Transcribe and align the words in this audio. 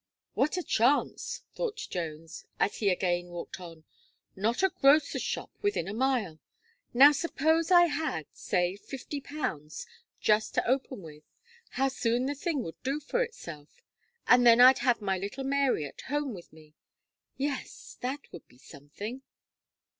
"What 0.33 0.57
a 0.57 0.63
chance!" 0.63 1.43
thought 1.53 1.75
Jones, 1.77 2.47
as 2.59 2.77
he 2.77 2.89
again 2.89 3.27
walked 3.27 3.59
on; 3.59 3.83
"not 4.35 4.63
a 4.63 4.69
grocer's 4.71 5.21
shop 5.21 5.51
within 5.61 5.87
a 5.87 5.93
mile. 5.93 6.39
Now, 6.91 7.11
suppose 7.11 7.69
I 7.69 7.85
had, 7.85 8.25
say 8.33 8.75
fifty 8.77 9.21
pounds, 9.21 9.85
just 10.19 10.55
to 10.55 10.67
open 10.67 11.03
with, 11.03 11.21
how 11.73 11.89
soon 11.89 12.25
the 12.25 12.33
thing 12.33 12.63
would 12.63 12.81
do 12.81 12.99
for 12.99 13.21
itself. 13.21 13.83
And 14.25 14.43
then 14.43 14.59
I'd 14.59 14.79
have 14.79 15.01
my 15.03 15.19
little 15.19 15.43
Mary 15.43 15.85
at 15.85 16.01
home 16.01 16.33
with 16.33 16.51
me. 16.51 16.73
Yes, 17.37 17.95
that 18.01 18.21
would 18.31 18.47
be 18.47 18.57
something!" 18.57 19.21